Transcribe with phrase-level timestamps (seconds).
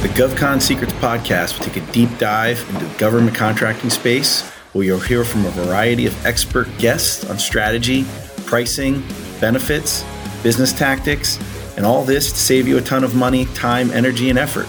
[0.00, 4.82] The GovCon Secrets podcast will take a deep dive into the government contracting space, where
[4.82, 8.06] you'll hear from a variety of expert guests on strategy,
[8.46, 9.04] pricing,
[9.42, 10.02] benefits,
[10.42, 11.38] business tactics,
[11.76, 14.66] and all this to save you a ton of money, time, energy, and effort.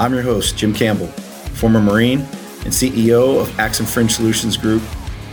[0.00, 4.82] I'm your host, Jim Campbell, former Marine and CEO of AXIM Fringe Solutions Group.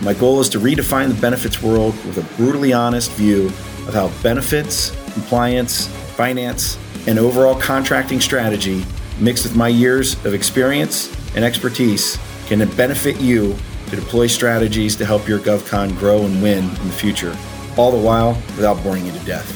[0.02, 3.46] My goal is to redefine the benefits world with a brutally honest view
[3.88, 5.88] of how benefits, compliance,
[6.18, 6.78] finance,
[7.08, 8.84] and overall contracting strategy
[9.22, 13.56] mixed with my years of experience and expertise, can it benefit you
[13.90, 17.36] to deploy strategies to help your GovCon grow and win in the future,
[17.78, 19.56] all the while without boring you to death.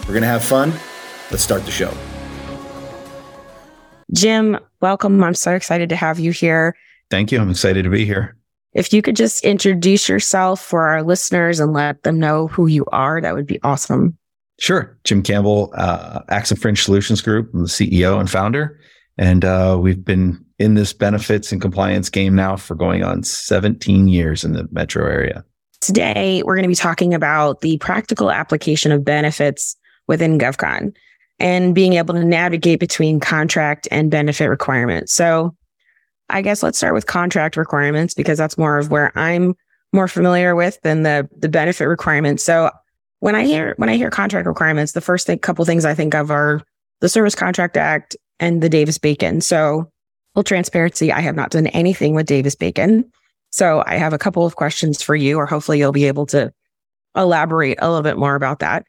[0.00, 0.72] We're going to have fun.
[1.30, 1.92] Let's start the show.
[4.12, 5.22] Jim, welcome.
[5.22, 6.76] I'm so excited to have you here.
[7.10, 7.40] Thank you.
[7.40, 8.36] I'm excited to be here.
[8.72, 12.84] If you could just introduce yourself for our listeners and let them know who you
[12.92, 14.16] are, that would be awesome.
[14.58, 14.96] Sure.
[15.04, 17.50] Jim Campbell, uh, AXIM Fringe Solutions Group.
[17.54, 18.78] I'm the CEO and founder.
[19.16, 24.08] And uh, we've been in this benefits and compliance game now for going on 17
[24.08, 25.44] years in the metro area.
[25.80, 29.76] Today, we're going to be talking about the practical application of benefits
[30.08, 30.94] within GovCon
[31.38, 35.12] and being able to navigate between contract and benefit requirements.
[35.12, 35.54] So,
[36.30, 39.54] I guess let's start with contract requirements because that's more of where I'm
[39.92, 42.42] more familiar with than the the benefit requirements.
[42.42, 42.70] So,
[43.20, 46.14] when I hear when I hear contract requirements, the first thing, couple things I think
[46.14, 46.62] of are
[47.00, 49.40] the Service Contract Act and the Davis Bacon.
[49.40, 49.90] So,
[50.34, 53.10] full transparency, I have not done anything with Davis Bacon.
[53.50, 56.52] So, I have a couple of questions for you, or hopefully you'll be able to
[57.16, 58.84] elaborate a little bit more about that.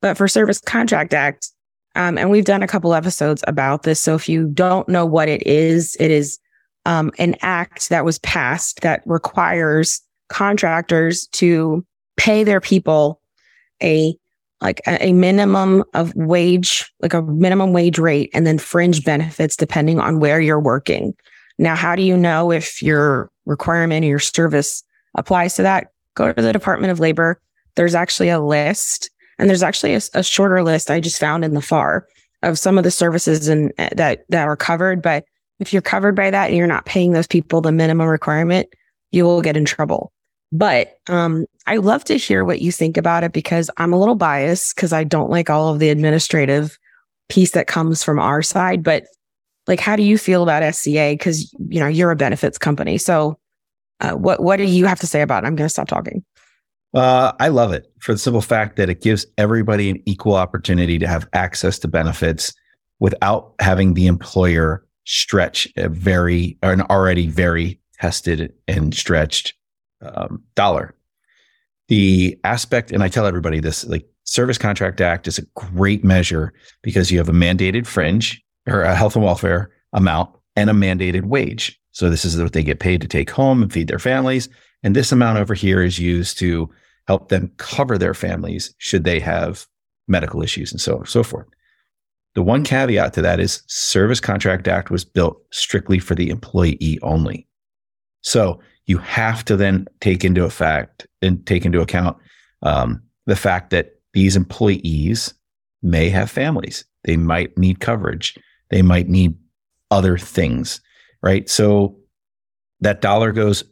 [0.00, 1.50] But for Service Contract Act,
[1.96, 4.00] um, and we've done a couple episodes about this.
[4.00, 6.38] So, if you don't know what it is, it is
[6.86, 11.84] um, an act that was passed that requires contractors to
[12.16, 13.20] pay their people
[13.82, 14.16] a
[14.64, 19.56] like a, a, minimum of wage, like a minimum wage rate, and then fringe benefits
[19.56, 21.14] depending on where you're working.
[21.58, 24.82] Now, how do you know if your requirement or your service
[25.14, 25.88] applies to that?
[26.14, 27.40] Go to the Department of Labor.
[27.76, 31.52] There's actually a list, and there's actually a, a shorter list I just found in
[31.52, 32.06] the FAR
[32.42, 35.02] of some of the services and eh, that that are covered.
[35.02, 35.24] But
[35.60, 38.68] if you're covered by that and you're not paying those people the minimum requirement,
[39.10, 40.12] you will get in trouble.
[40.54, 44.14] But um, I love to hear what you think about it because I'm a little
[44.14, 46.78] biased because I don't like all of the administrative
[47.28, 48.84] piece that comes from our side.
[48.84, 49.04] But
[49.66, 51.10] like, how do you feel about SCA?
[51.10, 52.98] Because you know you're a benefits company.
[52.98, 53.36] So,
[53.98, 55.48] uh, what what do you have to say about it?
[55.48, 56.24] I'm going to stop talking.
[56.94, 61.00] Uh, I love it for the simple fact that it gives everybody an equal opportunity
[61.00, 62.54] to have access to benefits
[63.00, 69.54] without having the employer stretch a very an already very tested and stretched
[70.02, 70.94] um, dollar.
[71.88, 76.52] The aspect, and I tell everybody this, like Service Contract Act is a great measure
[76.82, 81.24] because you have a mandated fringe or a health and welfare amount and a mandated
[81.24, 81.78] wage.
[81.92, 84.48] So this is what they get paid to take home and feed their families.
[84.82, 86.70] And this amount over here is used to
[87.06, 89.66] help them cover their families should they have
[90.08, 91.46] medical issues and so on and so forth.
[92.34, 96.98] The one caveat to that is Service Contract Act was built strictly for the employee
[97.02, 97.46] only.
[98.22, 102.16] So you have to then take into effect and take into account
[102.62, 105.34] um, the fact that these employees
[105.82, 106.84] may have families.
[107.04, 108.36] They might need coverage.
[108.70, 109.34] They might need
[109.90, 110.80] other things,
[111.22, 111.48] right?
[111.48, 111.96] So
[112.80, 113.64] that dollar goes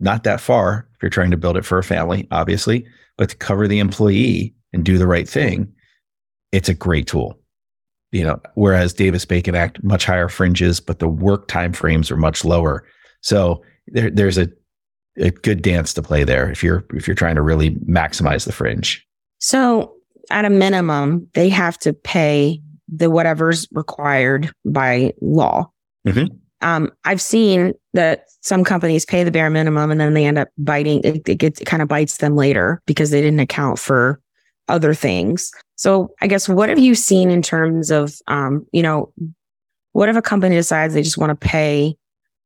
[0.00, 3.36] not that far if you're trying to build it for a family, obviously, but to
[3.36, 5.72] cover the employee and do the right thing,
[6.50, 7.38] it's a great tool.
[8.10, 12.16] You know, whereas Davis Bacon Act much higher fringes, but the work time frames are
[12.16, 12.84] much lower.
[13.22, 14.48] So there, there's a,
[15.18, 18.52] a good dance to play there if you're if you're trying to really maximize the
[18.52, 19.06] fringe.
[19.38, 19.94] So
[20.30, 25.70] at a minimum, they have to pay the whatever's required by law.
[26.06, 26.34] Mm-hmm.
[26.66, 30.48] Um, I've seen that some companies pay the bare minimum and then they end up
[30.58, 31.00] biting.
[31.04, 34.20] It, it gets it kind of bites them later because they didn't account for
[34.68, 35.50] other things.
[35.76, 39.12] So I guess what have you seen in terms of, um, you know,
[39.92, 41.96] what if a company decides they just want to pay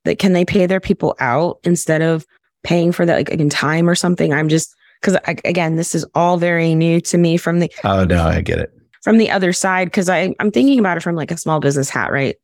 [0.06, 2.26] that can they pay their people out instead of
[2.64, 4.32] paying for that like in time or something?
[4.32, 8.26] I'm just because again, this is all very new to me from the oh no,
[8.26, 8.72] I get it
[9.02, 11.90] from the other side because I I'm thinking about it from like a small business
[11.90, 12.36] hat, right?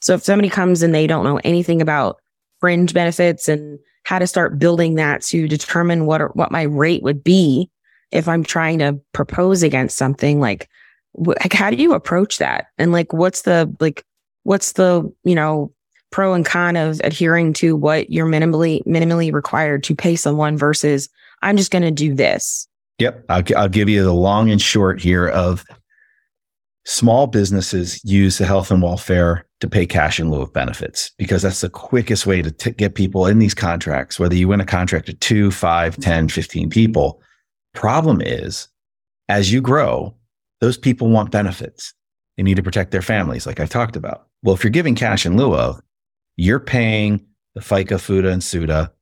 [0.00, 2.18] So if somebody comes and they don't know anything about
[2.60, 7.22] fringe benefits and how to start building that to determine what what my rate would
[7.24, 7.68] be
[8.12, 10.68] if I'm trying to propose against something like
[11.14, 14.04] like how do you approach that and like what's the like
[14.44, 15.72] what's the you know
[16.10, 21.08] pro and con of adhering to what you're minimally minimally required to pay someone versus
[21.42, 22.68] I'm just going to do this.
[22.98, 25.64] Yep, I'll, I'll give you the long and short here of
[26.86, 31.42] small businesses use the health and welfare to pay cash in lieu of benefits because
[31.42, 34.66] that's the quickest way to t- get people in these contracts, whether you win a
[34.66, 37.20] contract of two, five, 10, 15 people.
[37.74, 38.68] Problem is,
[39.28, 40.14] as you grow,
[40.60, 41.92] those people want benefits.
[42.36, 44.28] They need to protect their families, like I talked about.
[44.42, 45.80] Well, if you're giving cash in lieu of,
[46.36, 47.24] you're paying
[47.54, 48.92] the FICA, FUTA, and SUTA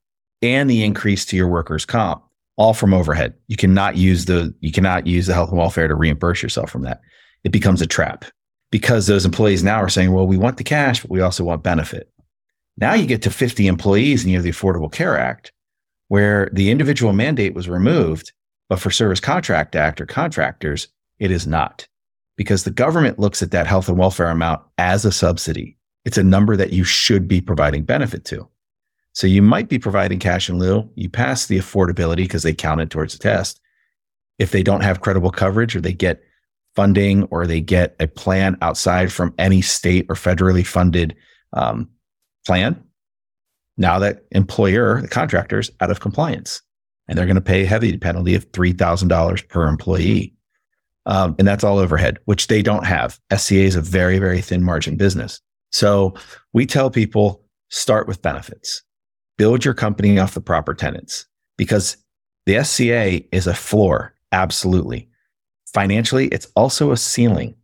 [0.42, 2.22] and the increase to your workers' comp,
[2.56, 3.34] all from overhead.
[3.48, 6.82] You cannot use the you cannot use the health and welfare to reimburse yourself from
[6.82, 7.00] that.
[7.42, 8.25] It becomes a trap
[8.70, 11.62] because those employees now are saying, well, we want the cash, but we also want
[11.62, 12.10] benefit.
[12.76, 15.52] Now you get to 50 employees and you have the Affordable Care Act,
[16.08, 18.32] where the individual mandate was removed,
[18.69, 20.88] but for Service Contract Act or contractors,
[21.19, 21.86] it is not
[22.36, 25.76] because the government looks at that health and welfare amount as a subsidy.
[26.04, 28.48] It's a number that you should be providing benefit to.
[29.12, 30.88] So you might be providing cash in lieu.
[30.96, 33.60] You pass the affordability because they count it towards the test.
[34.38, 36.22] If they don't have credible coverage or they get
[36.74, 41.14] funding or they get a plan outside from any state or federally funded
[41.52, 41.88] um,
[42.44, 42.82] plan,
[43.76, 46.60] now that employer, the contractor's out of compliance
[47.06, 50.34] and they're going to pay a heavy penalty of $3,000 per employee.
[51.06, 53.20] Um, and that's all overhead, which they don't have.
[53.36, 55.40] SCA is a very, very thin margin business.
[55.74, 56.14] So
[56.52, 58.84] we tell people start with benefits,
[59.36, 61.26] build your company off the proper tenants
[61.58, 61.96] because
[62.46, 64.14] the SCA is a floor.
[64.30, 65.08] Absolutely.
[65.66, 67.56] Financially, it's also a ceiling.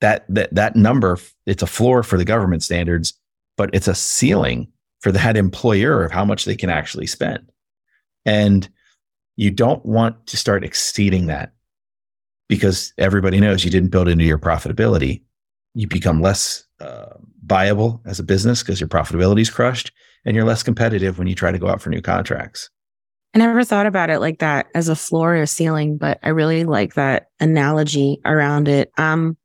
[0.00, 3.14] That, that, that number, it's a floor for the government standards,
[3.56, 4.66] but it's a ceiling
[4.98, 7.52] for that employer of how much they can actually spend.
[8.24, 8.68] And
[9.36, 11.52] you don't want to start exceeding that
[12.48, 15.22] because everybody knows you didn't build into your profitability.
[15.74, 17.14] You become less uh,
[17.46, 19.92] viable as a business because your profitability is crushed
[20.24, 22.68] and you're less competitive when you try to go out for new contracts.
[23.34, 26.30] I never thought about it like that as a floor or a ceiling, but I
[26.30, 28.90] really like that analogy around it.
[28.98, 29.36] Um,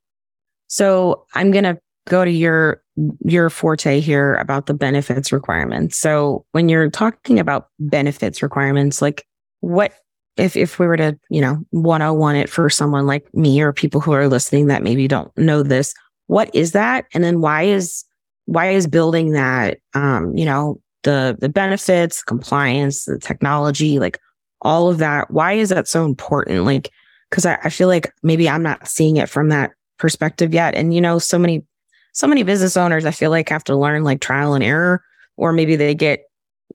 [0.67, 1.77] so I'm gonna
[2.07, 2.81] go to your
[3.25, 5.97] your forte here about the benefits requirements.
[5.97, 9.25] So when you're talking about benefits requirements, like
[9.59, 9.93] what
[10.37, 14.01] if if we were to, you know, 101 it for someone like me or people
[14.01, 15.93] who are listening that maybe don't know this,
[16.31, 17.07] what is that?
[17.13, 18.05] And then why is
[18.45, 24.17] why is building that um, you know, the the benefits, compliance, the technology, like
[24.61, 26.63] all of that, why is that so important?
[26.63, 26.89] Like,
[27.29, 30.73] because I, I feel like maybe I'm not seeing it from that perspective yet.
[30.73, 31.65] And you know, so many
[32.13, 35.03] so many business owners I feel like have to learn like trial and error,
[35.35, 36.23] or maybe they get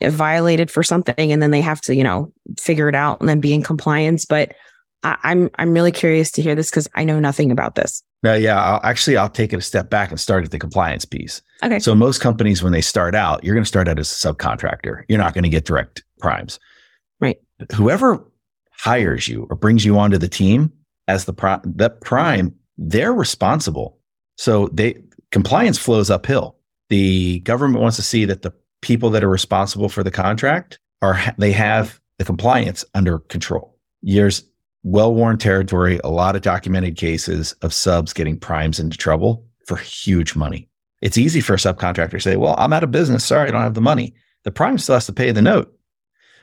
[0.02, 3.40] violated for something and then they have to, you know, figure it out and then
[3.40, 4.26] be in compliance.
[4.26, 4.52] But
[5.02, 8.02] I, I'm I'm really curious to hear this because I know nothing about this.
[8.26, 11.04] No, yeah, I'll, actually, I'll take it a step back and start at the compliance
[11.04, 11.42] piece.
[11.62, 11.78] Okay.
[11.78, 15.04] So most companies, when they start out, you're going to start out as a subcontractor.
[15.08, 16.58] You're not going to get direct primes.
[17.20, 17.36] Right.
[17.72, 18.24] Whoever
[18.72, 20.72] hires you or brings you onto the team
[21.06, 23.96] as the prime, that prime, they're responsible.
[24.36, 25.00] So they
[25.30, 26.56] compliance flows uphill.
[26.88, 28.52] The government wants to see that the
[28.82, 33.78] people that are responsible for the contract are they have the compliance under control.
[34.86, 39.76] Years well-worn territory, a lot of documented cases of subs getting primes into trouble for
[39.76, 40.68] huge money.
[41.02, 43.24] It's easy for a subcontractor to say, "Well, I'm out of business.
[43.24, 45.76] Sorry, I don't have the money." The prime still has to pay the note.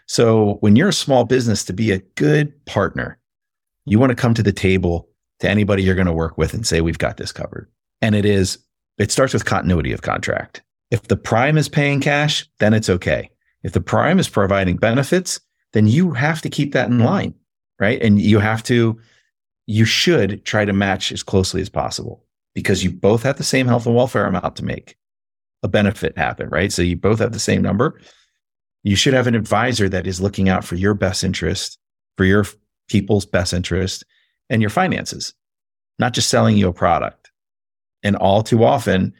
[0.07, 3.17] So when you're a small business, to be a good partner,
[3.85, 5.07] you want to come to the table
[5.39, 7.69] to anybody you're going to work with and say, "We've got this covered."
[8.01, 8.57] And it is
[8.97, 10.61] it starts with continuity of contract.
[10.91, 13.31] If the prime is paying cash, then it's okay.
[13.63, 15.39] If the prime is providing benefits,
[15.71, 17.33] then you have to keep that in line,
[17.83, 18.01] right?
[18.01, 18.97] And you have to,
[19.67, 22.23] you should try to match as closely as possible
[22.55, 24.95] because you both have the same health and welfare amount to make
[25.63, 26.71] a benefit happen, right?
[26.71, 27.99] So you both have the same number.
[28.83, 31.77] You should have an advisor that is looking out for your best interest,
[32.15, 32.45] for your
[32.87, 34.05] people's best interest
[34.49, 35.33] and your finances,
[35.99, 37.31] not just selling you a product.
[38.01, 39.13] And all too often,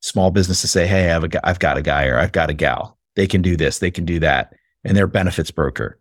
[0.00, 2.54] small businesses say, Hey, I have a, I've got a guy or I've got a
[2.54, 2.98] gal.
[3.16, 4.54] They can do this, they can do that.
[4.82, 5.98] And they're benefits broker.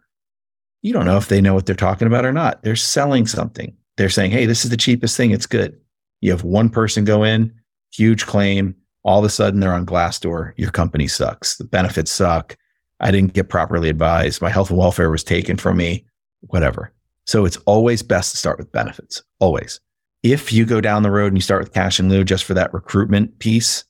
[0.85, 2.61] You don't know if they know what they're talking about or not.
[2.61, 3.75] They're selling something.
[3.97, 5.31] They're saying, Hey, this is the cheapest thing.
[5.31, 5.75] It's good.
[6.21, 7.51] You have one person go in,
[7.91, 8.75] huge claim.
[9.03, 10.53] All of a sudden they're on Glassdoor.
[10.57, 11.57] Your company sucks.
[11.57, 12.55] The benefits suck.
[12.99, 14.41] I didn't get properly advised.
[14.43, 16.05] My health and welfare was taken from me,
[16.41, 16.93] whatever.
[17.25, 19.79] So it's always best to start with benefits, always
[20.25, 22.55] if you go down the road and you start with cash and lieu just for
[22.55, 23.83] that recruitment piece,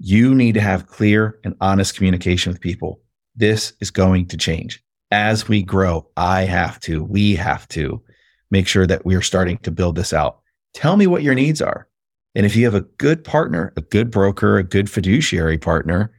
[0.00, 3.00] you need to have clear and honest communication with people.
[3.36, 4.82] This is going to change.
[5.10, 8.02] As we grow, I have to, we have to
[8.50, 10.40] make sure that we're starting to build this out.
[10.74, 11.88] Tell me what your needs are.
[12.34, 16.12] And if you have a good partner, a good broker, a good fiduciary partner,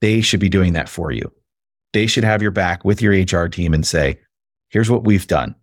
[0.00, 1.32] they should be doing that for you.
[1.92, 4.18] They should have your back with your HR team and say,
[4.68, 5.54] here's what we've done.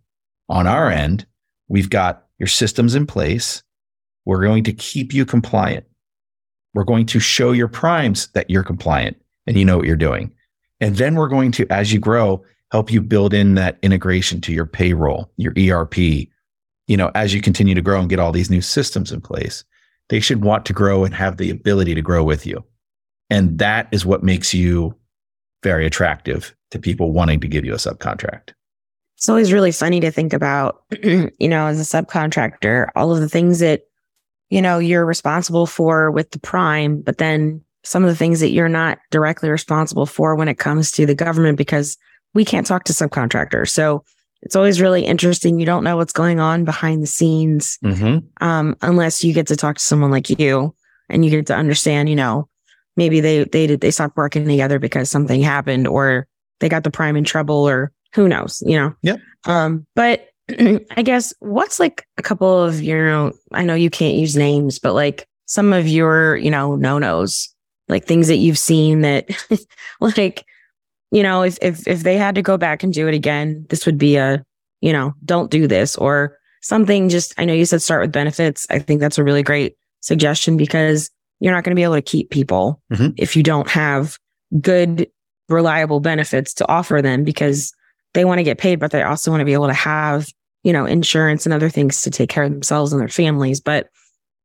[0.48, 1.26] On our end,
[1.68, 3.62] we've got your systems in place.
[4.24, 5.84] We're going to keep you compliant.
[6.74, 10.34] We're going to show your primes that you're compliant and you know what you're doing.
[10.80, 14.52] And then we're going to, as you grow, help you build in that integration to
[14.52, 15.96] your payroll, your ERP.
[15.98, 19.64] You know, as you continue to grow and get all these new systems in place,
[20.08, 22.64] they should want to grow and have the ability to grow with you.
[23.30, 24.94] And that is what makes you
[25.62, 28.52] very attractive to people wanting to give you a subcontract.
[29.16, 33.28] It's always really funny to think about, you know, as a subcontractor, all of the
[33.28, 33.82] things that,
[34.50, 38.50] you know, you're responsible for with the prime, but then some of the things that
[38.50, 41.96] you're not directly responsible for when it comes to the government because
[42.34, 43.68] we can't talk to subcontractors.
[43.68, 44.04] So
[44.42, 45.60] it's always really interesting.
[45.60, 48.26] You don't know what's going on behind the scenes mm-hmm.
[48.44, 50.74] um, unless you get to talk to someone like you
[51.08, 52.48] and you get to understand, you know,
[52.96, 56.26] maybe they they did they stopped working together because something happened or
[56.58, 58.94] they got the prime in trouble or who knows, you know.
[59.02, 59.16] Yeah.
[59.44, 64.36] Um, but I guess what's like a couple of your I know you can't use
[64.36, 67.54] names, but like some of your, you know, no-nos,
[67.88, 69.28] like things that you've seen that
[70.00, 70.44] like,
[71.10, 73.86] you know, if if if they had to go back and do it again, this
[73.86, 74.44] would be a,
[74.80, 78.66] you know, don't do this or something just I know you said start with benefits.
[78.70, 82.02] I think that's a really great suggestion because you're not going to be able to
[82.02, 83.08] keep people mm-hmm.
[83.16, 84.18] if you don't have
[84.60, 85.08] good,
[85.48, 87.72] reliable benefits to offer them because
[88.14, 90.28] they want to get paid, but they also want to be able to have,
[90.62, 93.60] you know, insurance and other things to take care of themselves and their families.
[93.60, 93.88] But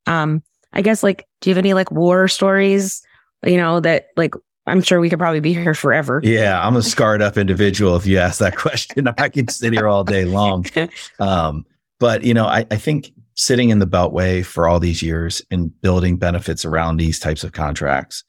[0.06, 0.44] um,
[0.74, 3.02] I guess like, do you have any like war stories,
[3.46, 4.34] you know, that like
[4.68, 6.22] I'm sure we could probably be here forever.
[6.24, 7.96] Yeah, I'm a scarred up individual.
[7.96, 10.66] If you ask that question, I could sit here all day long.
[11.20, 11.66] Um,
[12.00, 15.80] but you know, I, I think sitting in the beltway for all these years and
[15.82, 18.24] building benefits around these types of contracts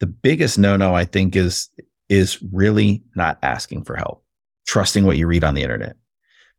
[0.00, 1.70] the biggest no-no i think is
[2.08, 4.24] is really not asking for help
[4.66, 5.96] trusting what you read on the internet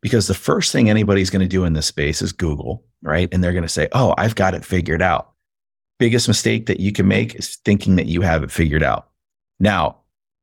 [0.00, 3.44] because the first thing anybody's going to do in this space is google right and
[3.44, 5.32] they're going to say oh i've got it figured out
[6.00, 9.10] biggest mistake that you can make is thinking that you have it figured out
[9.60, 9.96] now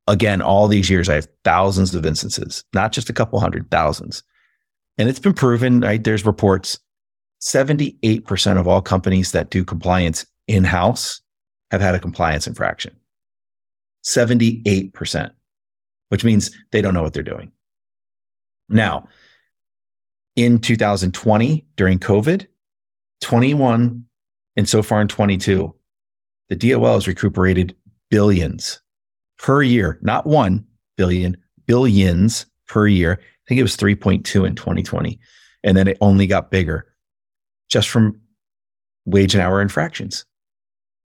[0.08, 4.24] again all these years i have thousands of instances not just a couple hundred thousands
[4.98, 6.80] and it's been proven right there's reports
[7.42, 11.22] 78% of all companies that do compliance in house
[11.72, 12.96] have had a compliance infraction.
[14.04, 15.32] 78%,
[16.10, 17.52] which means they don't know what they're doing.
[18.70, 19.08] Now,
[20.36, 22.48] in 2020, during COVID,
[23.22, 24.06] 21,
[24.58, 25.74] and so far in 22,
[26.50, 27.76] the DOL has recuperated
[28.10, 28.82] billions
[29.38, 30.66] per year, not one
[30.98, 31.38] billion,
[31.68, 33.20] billions per year.
[33.22, 35.20] I think it was 3.2 in 2020.
[35.64, 36.88] And then it only got bigger
[37.70, 38.20] just from
[39.06, 40.26] wage and hour infractions.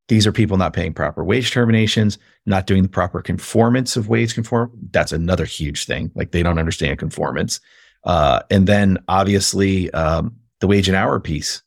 [0.09, 4.35] These are people not paying proper wage terminations, not doing the proper conformance of wage
[4.35, 4.73] conform.
[4.91, 6.11] That's another huge thing.
[6.15, 7.61] Like they don't understand conformance.
[8.05, 11.63] Uh, and then obviously um, the wage and hour piece,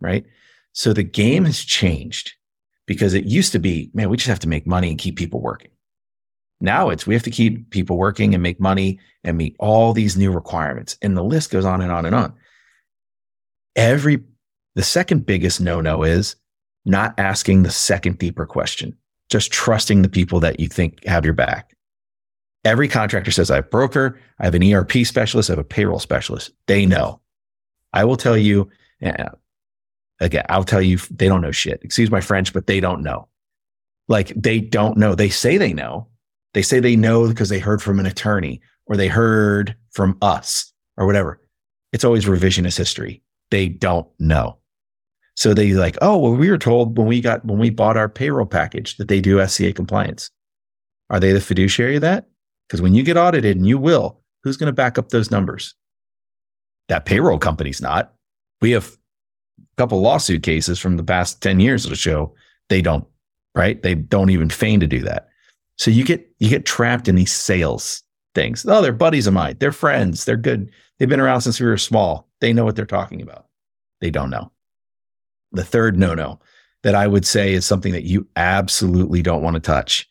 [0.00, 0.24] right?
[0.78, 2.34] So the game has changed
[2.86, 5.40] because it used to be, man, we just have to make money and keep people
[5.40, 5.72] working.
[6.60, 10.16] Now it's we have to keep people working and make money and meet all these
[10.16, 10.96] new requirements.
[11.02, 12.32] And the list goes on and on and on.
[13.74, 14.22] Every
[14.76, 16.36] the second biggest no-no is
[16.84, 18.96] not asking the second deeper question.
[19.30, 21.74] Just trusting the people that you think have your back.
[22.64, 25.64] Every contractor says i have a broker i have an erp specialist i have a
[25.64, 26.52] payroll specialist.
[26.68, 27.20] They know.
[27.92, 28.70] I will tell you
[29.02, 29.26] eh,
[30.20, 33.28] again i'll tell you they don't know shit excuse my french but they don't know
[34.08, 36.06] like they don't know they say they know
[36.54, 40.72] they say they know because they heard from an attorney or they heard from us
[40.96, 41.40] or whatever
[41.92, 44.58] it's always revisionist history they don't know.
[45.34, 48.08] So they like, oh, well, we were told when we got when we bought our
[48.08, 50.30] payroll package that they do SCA compliance.
[51.10, 52.26] Are they the fiduciary of that?
[52.66, 55.74] Because when you get audited, and you will, who's going to back up those numbers?
[56.88, 58.12] That payroll company's not.
[58.60, 58.96] We have
[59.76, 62.34] couple lawsuit cases from the past 10 years to show
[62.68, 63.06] they don't,
[63.54, 63.82] right?
[63.82, 65.28] They don't even feign to do that.
[65.76, 68.02] So you get you get trapped in these sales
[68.34, 68.66] things.
[68.68, 69.56] Oh, they're buddies of mine.
[69.58, 70.24] They're friends.
[70.24, 70.70] They're good.
[70.98, 72.28] They've been around since we were small.
[72.40, 73.46] They know what they're talking about.
[74.00, 74.50] They don't know.
[75.52, 76.40] The third no no
[76.82, 80.08] that I would say is something that you absolutely don't want to touch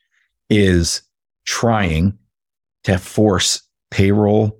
[0.49, 1.01] is
[1.45, 2.17] trying
[2.83, 3.61] to force
[3.91, 4.59] payroll,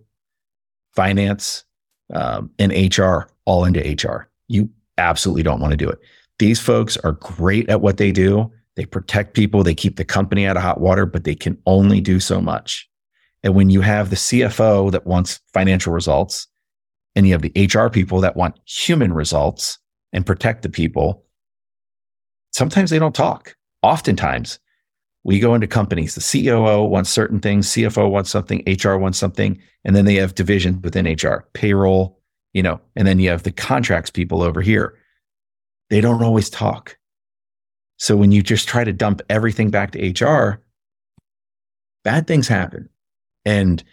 [0.96, 1.66] finance,
[2.14, 4.30] um, and HR all into HR.
[4.48, 6.00] You absolutely don't want to do it.
[6.40, 8.52] These folks are great at what they do.
[8.76, 12.00] They protect people, they keep the company out of hot water, but they can only
[12.00, 12.88] do so much.
[13.44, 16.48] And when you have the CFO that wants financial results
[17.16, 19.80] and you have the HR people that want human results
[20.14, 21.26] and protect the people,
[22.52, 23.56] sometimes they don't talk.
[23.82, 24.60] Oftentimes,
[25.24, 29.60] we go into companies, the COO wants certain things, CFO wants something, HR wants something,
[29.84, 32.17] and then they have divisions within HR, payroll,
[32.54, 34.98] you know, and then you have the contracts people over here.
[35.90, 36.98] They don't always talk.
[37.98, 40.62] So when you just try to dump everything back to HR,
[42.04, 42.90] bad things happen.
[43.46, 43.84] And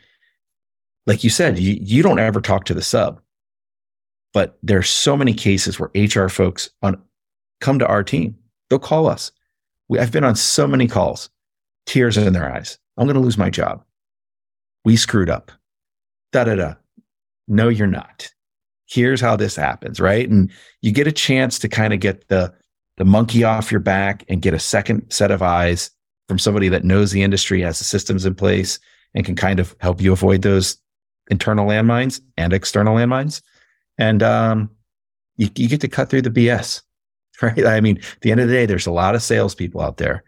[1.07, 3.21] like you said, you, you don't ever talk to the sub.
[4.33, 7.01] But there's so many cases where HR folks on
[7.61, 8.37] come to our team.
[8.69, 9.31] They'll call us.
[9.89, 11.31] We, I've been on so many calls,
[11.87, 12.79] tears in their eyes.
[12.97, 13.85] I'm going to lose my job.
[14.85, 15.53] We screwed up.
[16.33, 16.75] Da da da.
[17.47, 18.34] No, you're not.
[18.87, 20.29] Here's how this happens, right?
[20.29, 20.51] And
[20.83, 22.53] you get a chance to kind of get the
[22.97, 25.91] the monkey off your back and get a second set of eyes
[26.29, 28.79] from somebody that knows the industry, has the systems in place,
[29.15, 30.77] and can kind of help you avoid those
[31.31, 33.43] internal landmines and external landmines.
[33.99, 34.71] And um,
[35.37, 36.83] you, you get to cut through the BS,
[37.43, 37.67] right?
[37.67, 40.25] I mean, at the end of the day, there's a lot of salespeople out there.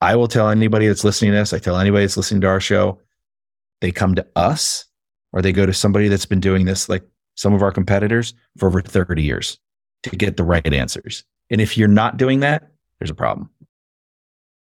[0.00, 2.60] I will tell anybody that's listening to this, I tell anybody that's listening to our
[2.60, 3.00] show,
[3.80, 4.84] they come to us
[5.32, 8.66] or they go to somebody that's been doing this, like some of our competitors, for
[8.66, 9.58] over 30 years
[10.02, 11.24] to get the right answers.
[11.50, 13.50] And if you're not doing that, there's a problem.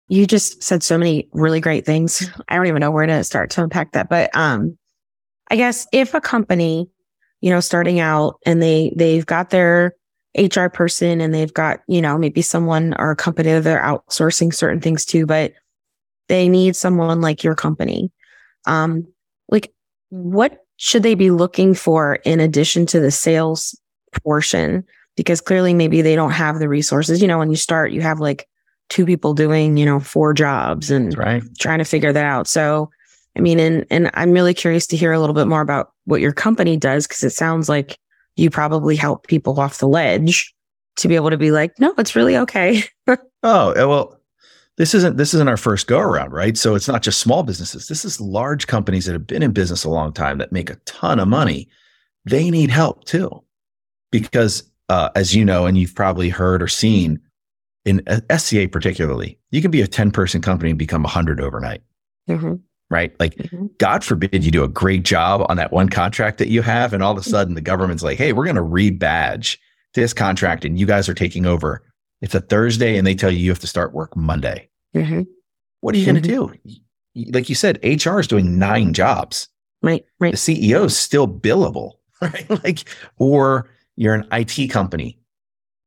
[0.07, 2.29] You just said so many really great things.
[2.49, 4.09] I don't even know where to start to unpack that.
[4.09, 4.77] But um,
[5.49, 6.89] I guess if a company,
[7.39, 9.95] you know, starting out and they they've got their
[10.37, 14.53] HR person and they've got, you know, maybe someone or a company that they're outsourcing
[14.53, 15.53] certain things to, but
[16.27, 18.11] they need someone like your company.
[18.65, 19.07] Um,
[19.49, 19.73] like
[20.09, 23.79] what should they be looking for in addition to the sales
[24.23, 24.83] portion?
[25.15, 27.21] because clearly maybe they don't have the resources.
[27.21, 28.47] You know, when you start, you have like
[28.89, 31.43] two people doing, you know, four jobs and right.
[31.59, 32.47] trying to figure that out.
[32.47, 32.89] So,
[33.37, 36.21] I mean, and and I'm really curious to hear a little bit more about what
[36.21, 37.97] your company does because it sounds like
[38.35, 40.53] you probably help people off the ledge
[40.97, 42.83] to be able to be like, no, it's really okay.
[43.07, 44.19] oh well,
[44.81, 46.57] this isn't this isn't our first go around, right?
[46.57, 47.87] So it's not just small businesses.
[47.87, 50.75] This is large companies that have been in business a long time that make a
[50.85, 51.69] ton of money.
[52.25, 53.43] They need help too,
[54.11, 57.19] because uh, as you know, and you've probably heard or seen
[57.85, 58.01] in
[58.35, 61.83] SCA particularly, you can be a 10 person company and become a 100 overnight.
[62.27, 62.55] Mm-hmm.
[62.89, 63.15] Right.
[63.19, 63.67] Like, mm-hmm.
[63.77, 66.91] God forbid you do a great job on that one contract that you have.
[66.91, 69.59] And all of a sudden the government's like, hey, we're going to rebadge
[69.93, 71.83] this contract and you guys are taking over.
[72.21, 74.69] It's a Thursday and they tell you you have to start work Monday.
[74.95, 75.21] Mm-hmm.
[75.81, 76.69] What are you going to mm-hmm.
[77.15, 77.31] do?
[77.31, 79.49] Like you said, HR is doing nine jobs.
[79.81, 80.05] Right.
[80.19, 80.31] Right.
[80.31, 81.93] The CEO is still billable.
[82.21, 82.47] Right.
[82.63, 85.17] Like, or, you're an IT company,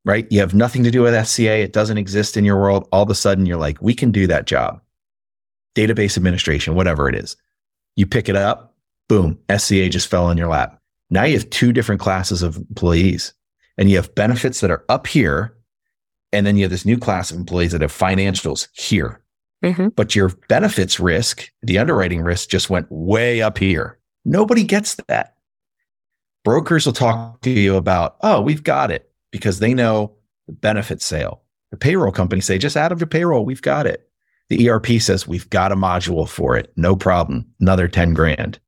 [0.05, 0.27] right?
[0.31, 1.63] You have nothing to do with SCA.
[1.63, 2.89] It doesn't exist in your world.
[2.93, 4.81] All of a sudden, you're like, we can do that job.
[5.75, 7.37] Database administration, whatever it is.
[7.97, 8.75] You pick it up,
[9.09, 10.81] boom, SCA just fell in your lap.
[11.11, 13.33] Now you have two different classes of employees
[13.79, 15.57] and you have benefits that are up here.
[16.35, 19.23] And then you have this new class of employees that have financials here.
[19.65, 19.89] Mm-hmm.
[19.89, 23.99] But your benefits risk, the underwriting risk just went way up here.
[24.25, 25.35] Nobody gets that
[26.45, 30.13] brokers will talk to you about, oh, we've got it because they know
[30.47, 31.43] the benefit sale.
[31.71, 34.09] The payroll company say, just add of your payroll, we've got it.
[34.51, 36.73] The ERP says, we've got a module for it.
[36.77, 37.47] No problem.
[37.59, 38.61] Another 10 grand.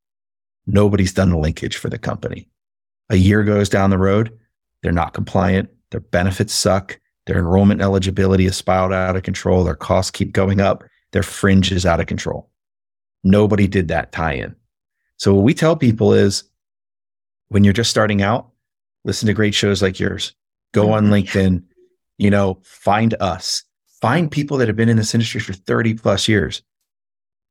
[0.67, 2.49] Nobody's done the linkage for the company.
[3.11, 4.37] A year goes down the road.
[4.83, 5.69] They're not compliant.
[5.91, 6.99] Their benefits suck.
[7.27, 9.65] Their enrollment eligibility is spiraled out of control.
[9.65, 10.85] Their costs keep going up.
[11.13, 12.51] Their fringe is out of control.
[13.25, 14.55] Nobody did that tie in.
[15.19, 16.45] So what we tell people is
[17.49, 18.51] when you're just starting out,
[19.05, 20.35] listen to great shows like yours.
[20.73, 21.63] Go on LinkedIn,
[22.19, 23.65] you know, find us,
[24.01, 26.63] find people that have been in this industry for 30 plus years.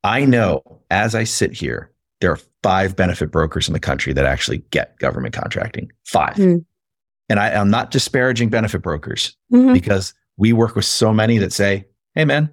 [0.03, 0.61] I know
[0.91, 4.97] as I sit here, there are five benefit brokers in the country that actually get
[4.99, 5.91] government contracting.
[6.05, 6.57] 5 mm-hmm.
[7.29, 9.73] And I, am not disparaging benefit brokers mm-hmm.
[9.73, 12.51] because we work with so many that say, Hey, man,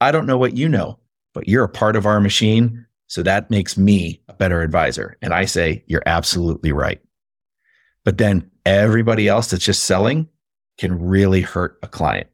[0.00, 0.98] I don't know what you know,
[1.34, 2.86] but you're a part of our machine.
[3.06, 5.16] So that makes me a better advisor.
[5.22, 7.00] And I say, you're absolutely right.
[8.04, 10.28] But then everybody else that's just selling
[10.78, 12.28] can really hurt a client.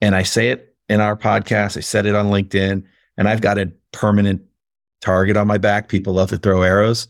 [0.00, 2.84] And I say it in our podcast, I said it on LinkedIn,
[3.16, 4.42] and I've got a permanent
[5.00, 5.88] target on my back.
[5.88, 7.08] People love to throw arrows.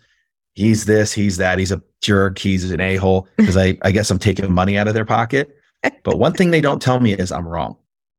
[0.59, 4.11] He's this, he's that, he's a jerk, he's an a hole, because I, I guess
[4.11, 5.55] I'm taking money out of their pocket.
[6.03, 7.77] But one thing they don't tell me is I'm wrong.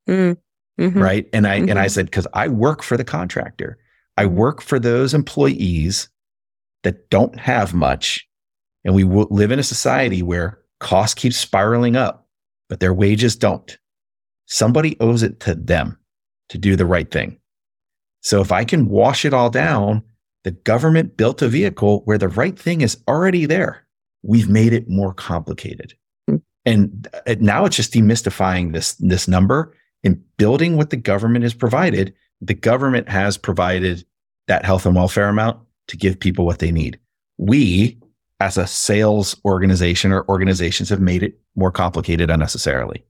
[0.08, 0.38] Mm,
[0.80, 0.98] mm-hmm.
[0.98, 1.28] Right.
[1.34, 1.68] And I, mm-hmm.
[1.68, 1.90] and I mm-hmm.
[1.90, 3.76] said, because I work for the contractor.
[4.16, 6.08] I work for those employees
[6.82, 8.26] that don't have much.
[8.86, 12.26] And we live in a society where costs keep spiraling up,
[12.70, 13.76] but their wages don't.
[14.46, 15.98] Somebody owes it to them
[16.48, 17.38] to do the right thing.
[18.22, 20.02] So if I can wash it all down,
[20.44, 23.86] the government built a vehicle where the right thing is already there.
[24.22, 25.94] We've made it more complicated.
[26.28, 26.36] Hmm.
[26.64, 31.54] And uh, now it's just demystifying this, this number and building what the government has
[31.54, 32.14] provided.
[32.40, 34.04] The government has provided
[34.48, 36.98] that health and welfare amount to give people what they need.
[37.36, 37.98] We,
[38.40, 43.04] as a sales organization or organizations have made it more complicated unnecessarily.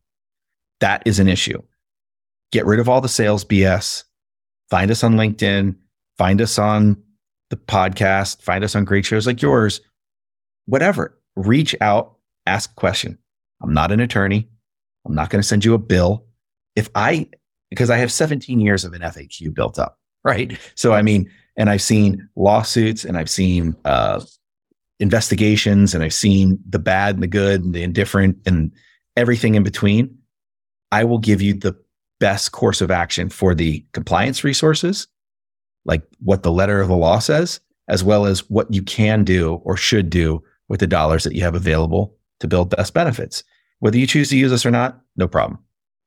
[0.81, 1.63] That is an issue.
[2.51, 4.05] Get rid of all the sales BS.
[4.71, 5.77] Find us on LinkedIn,
[6.19, 7.01] find us on
[7.51, 9.81] the podcast, find us on great shows like yours,
[10.67, 11.19] whatever.
[11.37, 13.19] Reach out, ask a question.
[13.63, 14.49] I'm not an attorney.
[15.05, 16.25] I'm not going to send you a bill.
[16.77, 17.29] If I,
[17.69, 20.59] because I have 17 years of an FAQ built up, right?
[20.75, 24.21] So, I mean, and I've seen lawsuits and I've seen uh,
[24.99, 28.73] investigations and I've seen the bad and the good and the indifferent and
[29.17, 30.17] everything in between.
[30.93, 31.77] I will give you the
[32.19, 35.07] best course of action for the compliance resources,
[35.85, 39.55] like what the letter of the law says, as well as what you can do
[39.65, 43.43] or should do with the dollars that you have available to build best benefits.
[43.81, 45.59] Whether you choose to use this or not, no problem.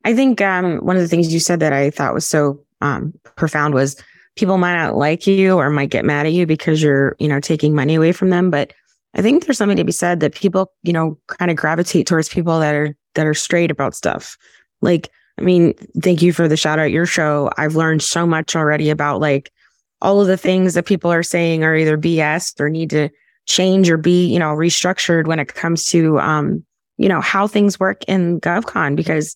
[0.06, 3.14] I think um, one of the things you said that I thought was so um,
[3.36, 3.96] profound was
[4.36, 7.40] people might not like you or might get mad at you because you're, you know,
[7.40, 8.50] taking money away from them.
[8.50, 8.74] But
[9.16, 12.30] I think there's something to be said that people, you know, kind of gravitate towards
[12.30, 14.38] people that are that are straight about stuff.
[14.82, 17.50] Like, I mean, thank you for the shout out your show.
[17.58, 19.52] I've learned so much already about like
[20.04, 23.10] all of the things that people are saying are either BS or need to
[23.48, 26.64] change or be, you know, restructured when it comes to um,
[26.98, 29.36] you know, how things work in GovCon because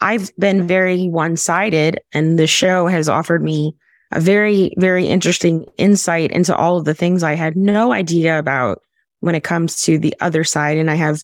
[0.00, 3.74] I've been very one-sided and the show has offered me
[4.12, 8.82] a very, very interesting insight into all of the things I had no idea about
[9.20, 10.76] when it comes to the other side.
[10.76, 11.22] And I have,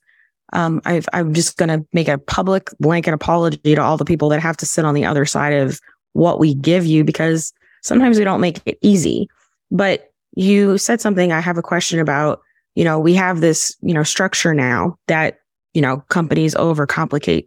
[0.53, 4.29] um, i am just going to make a public blanket apology to all the people
[4.31, 5.81] that have to sit on the other side of
[6.12, 9.29] what we give you because sometimes we don't make it easy.
[9.71, 12.41] But you said something I have a question about.
[12.75, 15.41] You know, we have this, you know, structure now that,
[15.75, 17.47] you know, companies overcomplicate.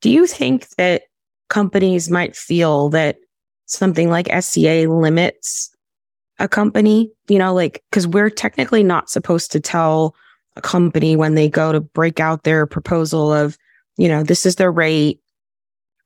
[0.00, 1.02] Do you think that
[1.48, 3.16] companies might feel that
[3.66, 5.70] something like SCA limits
[6.38, 10.14] a company, you know, like, because we're technically not supposed to tell
[10.56, 13.56] a company when they go to break out their proposal of,
[13.96, 15.20] you know, this is their rate,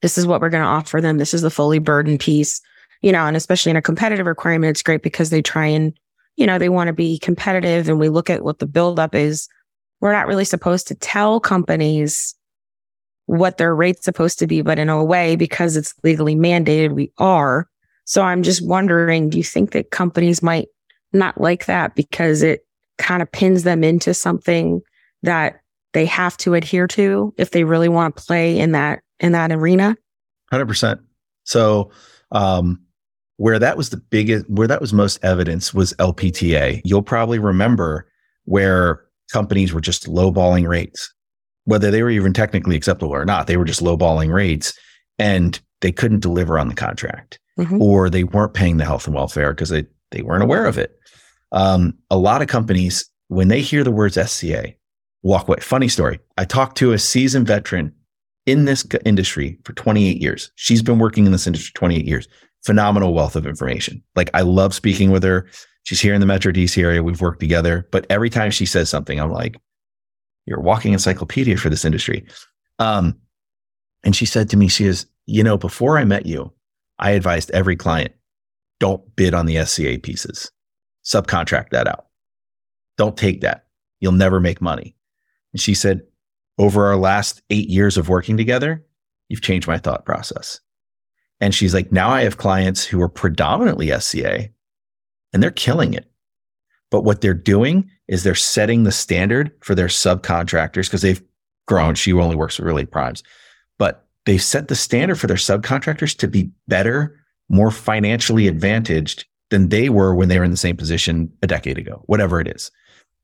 [0.02, 2.60] this is what we're going to offer them, this is the fully burdened piece,
[3.02, 5.92] you know, and especially in a competitive requirement, it's great because they try and,
[6.36, 9.48] you know, they want to be competitive and we look at what the buildup is.
[10.00, 12.34] We're not really supposed to tell companies
[13.26, 17.12] what their rate's supposed to be, but in a way, because it's legally mandated, we
[17.18, 17.68] are.
[18.04, 20.68] So I'm just wondering, do you think that companies might
[21.12, 22.66] not like that because it
[22.98, 24.80] kind of pins them into something
[25.22, 25.60] that
[25.92, 29.50] they have to adhere to if they really want to play in that in that
[29.50, 29.96] arena?
[30.52, 31.00] 100%.
[31.44, 31.90] So
[32.30, 32.80] um
[33.38, 36.80] where that was the biggest where that was most evidence was LPTA.
[36.84, 38.08] You'll probably remember
[38.44, 41.12] where companies were just lowballing rates.
[41.64, 44.72] Whether they were even technically acceptable or not, they were just lowballing rates
[45.18, 47.80] and they couldn't deliver on the contract mm-hmm.
[47.80, 50.96] or they weren't paying the health and welfare because they, they weren't aware of it.
[51.52, 54.74] Um, a lot of companies, when they hear the words SCA,
[55.22, 55.58] walk away.
[55.60, 56.20] Funny story.
[56.38, 57.92] I talked to a seasoned veteran
[58.46, 60.52] in this industry for 28 years.
[60.54, 62.28] She's been working in this industry 28 years.
[62.66, 64.02] Phenomenal wealth of information.
[64.16, 65.48] Like I love speaking with her.
[65.84, 67.02] She's here in the Metro DC area.
[67.02, 69.56] We've worked together, but every time she says something, I'm like,
[70.46, 72.26] you're a walking encyclopedia for this industry.
[72.80, 73.16] Um,
[74.02, 76.52] and she said to me, she is, you know, before I met you,
[76.98, 78.12] I advised every client
[78.78, 80.50] don't bid on the SCA pieces,
[81.04, 82.06] subcontract that out.
[82.98, 83.66] Don't take that.
[84.00, 84.94] You'll never make money.
[85.52, 86.02] And she said,
[86.58, 88.84] over our last eight years of working together,
[89.28, 90.60] you've changed my thought process.
[91.40, 94.48] And she's like, now I have clients who are predominantly SCA
[95.32, 96.10] and they're killing it.
[96.90, 101.22] But what they're doing is they're setting the standard for their subcontractors because they've
[101.66, 101.94] grown.
[101.94, 103.22] She only works with really Primes,
[103.78, 107.18] but they've set the standard for their subcontractors to be better,
[107.48, 111.78] more financially advantaged than they were when they were in the same position a decade
[111.78, 112.70] ago, whatever it is.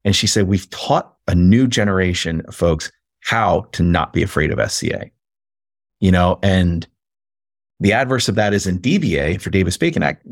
[0.05, 4.51] And she said, We've taught a new generation of folks how to not be afraid
[4.51, 5.11] of SCA.
[6.01, 6.87] You know, and
[7.81, 10.27] the adverse of that is in DBA for Davis Bacon Act.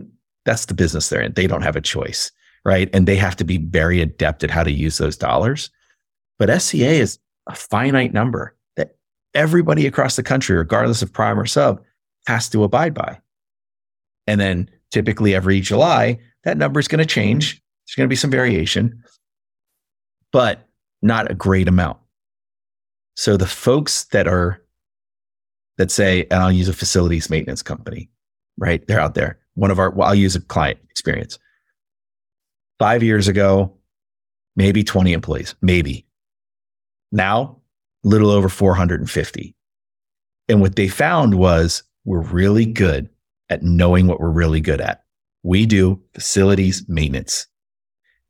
[0.45, 1.33] That's the business they're in.
[1.33, 2.31] They don't have a choice,
[2.65, 2.89] right?
[2.93, 5.71] And they have to be very adept at how to use those dollars.
[6.39, 8.97] But SCA is a finite number that
[9.35, 11.83] everybody across the country, regardless of prime or sub,
[12.27, 13.19] has to abide by.
[14.27, 17.61] And then typically every July, that number is going to change.
[17.87, 19.03] There's going to be some variation,
[20.33, 20.67] but
[21.03, 21.99] not a great amount.
[23.17, 24.60] So the folks that are,
[25.81, 28.11] that say, and I'll use a facilities maintenance company,
[28.59, 28.87] right?
[28.87, 29.39] They're out there.
[29.55, 31.39] One of our, well, I'll use a client experience.
[32.79, 33.79] Five years ago,
[34.57, 36.07] maybe 20 employees, maybe.
[37.13, 37.63] Now
[38.05, 39.55] little over 450.
[40.51, 43.09] And what they found was we're really good
[43.49, 45.03] at knowing what we're really good at.
[45.43, 47.47] We do facilities maintenance.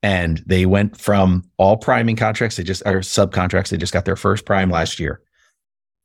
[0.04, 4.14] And they went from all priming contracts, they just are subcontracts, they just got their
[4.14, 5.20] first prime last year.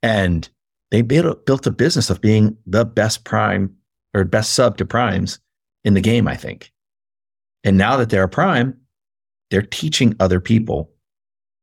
[0.01, 0.49] And
[0.91, 3.75] they built, built a business of being the best prime
[4.13, 5.39] or best sub to primes
[5.83, 6.71] in the game, I think.
[7.63, 8.77] And now that they're a prime,
[9.49, 10.91] they're teaching other people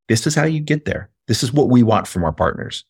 [0.09, 1.11] this is how you get there.
[1.29, 2.85] This is what we want from our partners.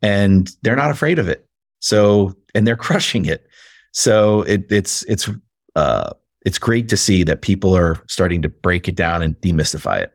[0.00, 1.44] And they're not afraid of it.
[1.80, 3.46] So, and they're crushing it.
[3.92, 5.28] So it, it's, it's,
[5.74, 6.12] uh,
[6.44, 10.12] it's great to see that people are starting to break it down and demystify it.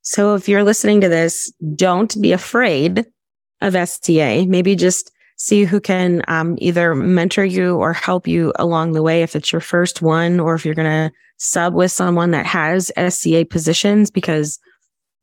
[0.00, 3.04] So if you're listening to this, don't be afraid
[3.62, 4.44] of SCA.
[4.46, 9.22] Maybe just see who can um, either mentor you or help you along the way
[9.22, 12.92] if it's your first one or if you're going to sub with someone that has
[13.08, 14.58] SCA positions because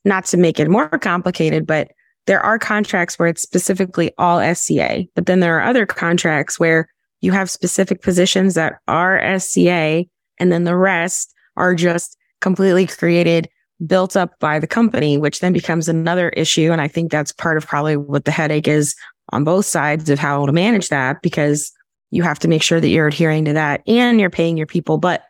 [0.03, 1.91] not to make it more complicated, but
[2.25, 6.87] there are contracts where it's specifically all SCA, but then there are other contracts where
[7.21, 10.05] you have specific positions that are SCA
[10.39, 13.49] and then the rest are just completely created,
[13.85, 16.71] built up by the company, which then becomes another issue.
[16.71, 18.95] And I think that's part of probably what the headache is
[19.31, 21.71] on both sides of how to manage that because
[22.11, 24.97] you have to make sure that you're adhering to that and you're paying your people.
[24.97, 25.23] But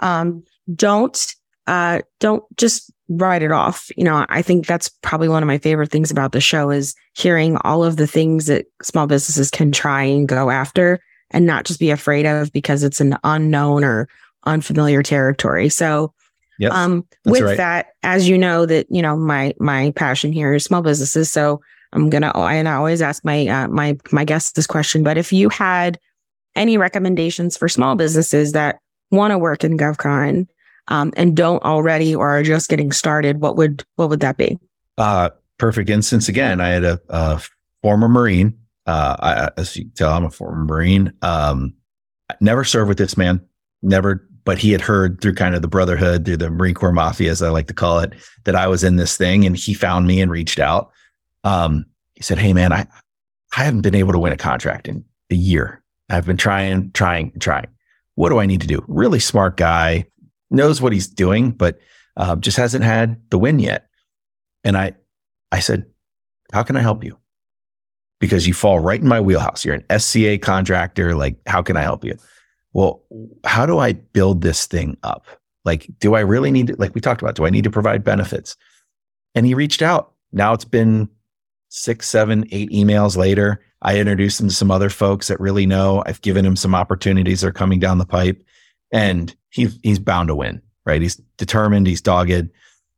[0.00, 0.42] um,
[0.74, 1.34] don't
[1.66, 3.90] uh, don't just write it off.
[3.96, 6.94] You know, I think that's probably one of my favorite things about the show is
[7.14, 11.64] hearing all of the things that small businesses can try and go after and not
[11.64, 14.08] just be afraid of because it's an unknown or
[14.46, 15.68] unfamiliar territory.
[15.68, 16.12] So
[16.58, 17.56] Yep, um, with right.
[17.56, 21.30] that, as you know, that you know my my passion here is small businesses.
[21.30, 21.60] So
[21.92, 25.02] I'm gonna and I always ask my uh, my my guests this question.
[25.02, 25.98] But if you had
[26.54, 28.78] any recommendations for small businesses that
[29.10, 30.46] want to work in GovCon
[30.88, 34.58] um, and don't already or are just getting started, what would what would that be?
[34.98, 36.60] Uh, perfect instance again.
[36.60, 37.42] I had a, a
[37.82, 38.58] former Marine.
[38.86, 41.12] Uh, I, as you tell, I'm a former Marine.
[41.22, 41.74] Um,
[42.40, 43.40] never served with this man.
[43.82, 47.30] Never, but he had heard through kind of the brotherhood, through the Marine Corps Mafia,
[47.30, 48.12] as I like to call it,
[48.44, 50.90] that I was in this thing, and he found me and reached out.
[51.44, 52.86] Um, he said, "Hey, man, I
[53.56, 55.82] I haven't been able to win a contract in a year.
[56.10, 57.68] I've been trying, trying, trying.
[58.14, 60.06] What do I need to do?" Really smart guy,
[60.50, 61.78] knows what he's doing, but
[62.16, 63.88] uh, just hasn't had the win yet.
[64.62, 64.92] And I,
[65.52, 65.86] I said,
[66.52, 67.18] how can I help you?
[68.20, 69.64] Because you fall right in my wheelhouse.
[69.64, 71.14] You're an SCA contractor.
[71.14, 72.16] Like, how can I help you?
[72.74, 73.02] Well,
[73.44, 75.26] how do I build this thing up?
[75.64, 78.04] Like, do I really need to, like we talked about, do I need to provide
[78.04, 78.56] benefits?
[79.34, 80.12] And he reached out.
[80.32, 81.08] Now it's been
[81.68, 83.64] six, seven, eight emails later.
[83.82, 86.02] I introduced him to some other folks that really know.
[86.06, 88.42] I've given him some opportunities that are coming down the pipe
[88.92, 91.02] and he's he's bound to win, right?
[91.02, 92.50] He's determined, he's dogged.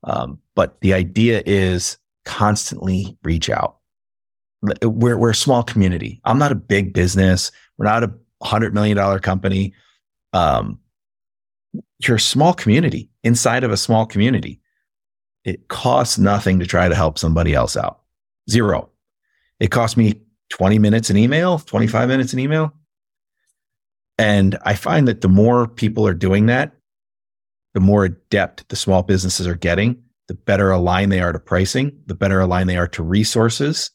[0.04, 3.78] Um, but the idea is constantly reach out.
[4.82, 6.20] We're we're a small community.
[6.24, 7.50] I'm not a big business.
[7.78, 9.74] We're not a hundred million dollar company.
[10.32, 10.80] Um,
[11.98, 14.60] you're a small community inside of a small community.
[15.44, 18.00] It costs nothing to try to help somebody else out.
[18.50, 18.90] Zero.
[19.60, 20.20] It cost me
[20.50, 22.72] 20 minutes an email, 25 minutes an email.
[24.18, 26.72] And I find that the more people are doing that,
[27.74, 31.92] the more adept the small businesses are getting, the better aligned they are to pricing,
[32.06, 33.90] the better aligned they are to resources.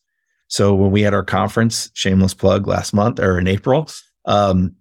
[0.48, 3.90] So when we had our conference, shameless plug last month or in April,
[4.26, 4.76] um,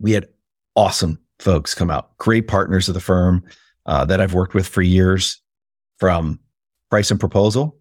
[0.00, 0.28] we had
[0.74, 3.44] awesome folks come out, great partners of the firm
[3.86, 5.40] uh, that I've worked with for years,
[5.98, 6.38] from
[6.90, 7.78] price and proposal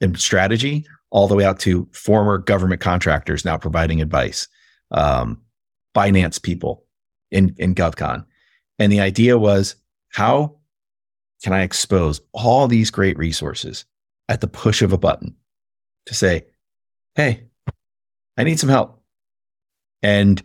[0.00, 4.46] and strategy all the way out to former government contractors now providing advice.
[4.90, 5.40] Um,
[5.94, 6.84] finance people
[7.30, 8.24] in, in GovCon.
[8.78, 9.74] And the idea was
[10.10, 10.56] how
[11.42, 13.84] can I expose all these great resources
[14.28, 15.34] at the push of a button
[16.06, 16.46] to say,
[17.14, 17.44] hey,
[18.36, 18.97] I need some help.
[20.02, 20.42] And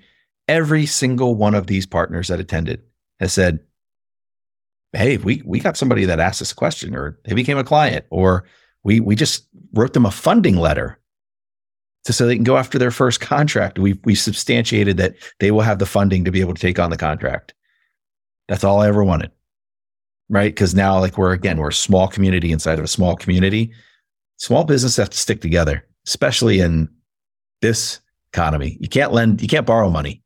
[0.47, 2.81] every single one of these partners that attended
[3.19, 3.59] has said,
[4.93, 8.05] hey, we, we got somebody that asked us a question or they became a client
[8.09, 8.45] or
[8.83, 10.99] we, we just wrote them a funding letter
[12.05, 13.79] to so they can go after their first contract.
[13.79, 16.89] We we substantiated that they will have the funding to be able to take on
[16.89, 17.53] the contract.
[18.47, 19.31] That's all I ever wanted.
[20.29, 20.53] Right?
[20.53, 23.71] Because now, like we're again, we're a small community inside of a small community.
[24.37, 26.89] Small business have to stick together, especially in
[27.61, 27.99] this
[28.33, 28.77] economy.
[28.79, 30.21] You can't lend, you can't borrow money.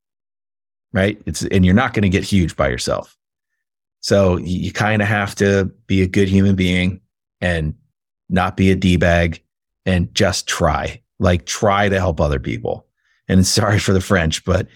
[0.94, 1.22] Right.
[1.26, 3.16] It's and you're not going to get huge by yourself.
[4.00, 7.02] So you, you kind of have to be a good human being
[7.42, 7.76] and
[8.30, 9.44] not be a D bag
[9.86, 12.86] and just try like try to help other people.
[13.28, 14.68] And sorry for the French, but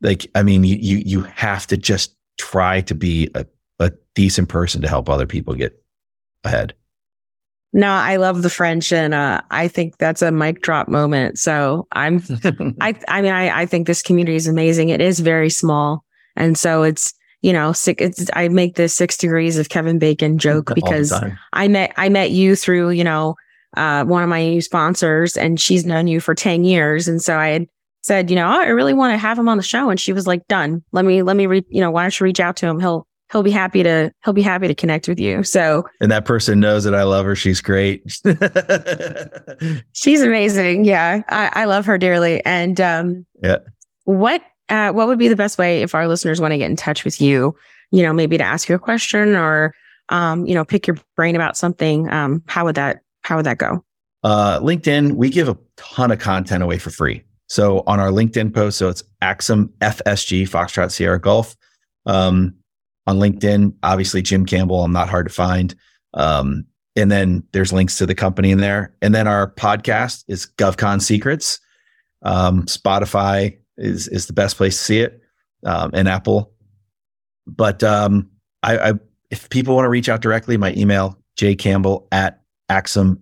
[0.00, 3.46] like, I mean, you, you, you have to just try to be a,
[3.78, 5.82] a decent person to help other people get
[6.44, 6.74] ahead.
[7.72, 11.38] No, I love the French, and uh, I think that's a mic drop moment.
[11.38, 12.22] So I'm,
[12.80, 14.88] I, I mean, I, I think this community is amazing.
[14.88, 16.04] It is very small,
[16.36, 20.38] and so it's you know, six, it's, I make the six degrees of Kevin Bacon
[20.38, 21.12] joke because
[21.52, 23.34] I met, I met you through, you know,
[23.76, 27.08] uh, one of my new sponsors and she's known you for 10 years.
[27.08, 27.66] And so I had
[28.02, 29.90] said, you know, oh, I really want to have him on the show.
[29.90, 30.82] And she was like, done.
[30.92, 32.80] Let me, let me, re- you know, why don't you reach out to him?
[32.80, 35.42] He'll, he'll be happy to, he'll be happy to connect with you.
[35.42, 37.36] So, and that person knows that I love her.
[37.36, 38.02] She's great.
[39.92, 40.84] she's amazing.
[40.84, 41.22] Yeah.
[41.28, 42.44] I, I love her dearly.
[42.44, 43.58] And, um, yeah.
[44.04, 46.76] What uh, what would be the best way if our listeners want to get in
[46.76, 47.54] touch with you?
[47.90, 49.74] You know, maybe to ask you a question or,
[50.10, 52.10] um, you know, pick your brain about something.
[52.10, 53.84] Um, how would that how would that go?
[54.22, 57.22] Uh, LinkedIn, we give a ton of content away for free.
[57.48, 61.56] So on our LinkedIn post, so it's AXIM FSG Foxtrot Sierra Golf.
[62.06, 62.54] Um,
[63.10, 64.84] on LinkedIn, obviously Jim Campbell.
[64.84, 65.74] I'm not hard to find.
[66.14, 66.64] Um,
[66.96, 68.94] and then there's links to the company in there.
[69.02, 71.60] And then our podcast is GovCon Secrets.
[72.22, 75.20] Um, Spotify, is is the best place to see it,
[75.64, 76.52] um, and Apple.
[77.46, 78.30] But um,
[78.62, 78.92] I, I,
[79.30, 83.18] if people want to reach out directly, my email jcampbell at axumsg.com.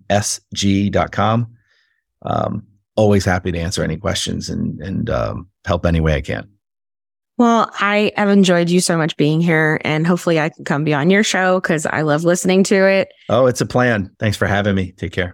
[2.21, 6.47] Um, always happy to answer any questions and and um, help any way I can.
[7.39, 10.93] Well, I have enjoyed you so much being here, and hopefully I can come be
[10.93, 13.13] on your show because I love listening to it.
[13.29, 14.11] Oh, it's a plan.
[14.19, 14.91] Thanks for having me.
[14.91, 15.33] Take care.